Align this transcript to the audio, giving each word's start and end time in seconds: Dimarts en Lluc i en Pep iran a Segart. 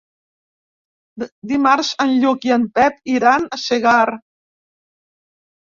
Dimarts 1.51 1.91
en 2.05 2.15
Lluc 2.23 2.47
i 2.49 2.55
en 2.57 2.65
Pep 2.79 2.99
iran 3.19 3.47
a 3.51 3.61
Segart. 3.67 4.21